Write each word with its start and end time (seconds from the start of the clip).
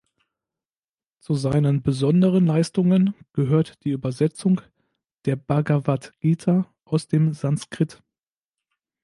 Zu 1.19 1.35
seinen 1.35 1.83
besonderen 1.83 2.47
Leistungen 2.47 3.13
gehört 3.33 3.83
die 3.85 3.91
Übersetzung 3.91 4.59
der 5.25 5.35
Bhagavadgita 5.35 6.73
aus 6.85 7.07
dem 7.07 7.33
Sanskrit. 7.33 8.01